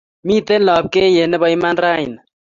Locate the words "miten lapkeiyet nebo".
0.27-1.45